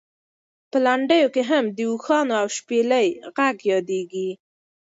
په 0.71 0.77
لنډیو 0.85 1.27
کې 1.33 1.41
هم 1.49 1.65
د 1.77 1.79
اوښانو 1.91 2.33
او 2.41 2.47
شپېلۍ 2.57 3.07
غږ 3.37 3.57
یادېږي. 3.71 4.29